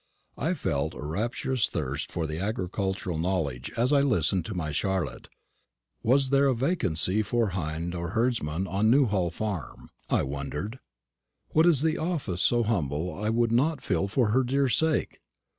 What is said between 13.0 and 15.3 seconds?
I would not fill for her dear sake?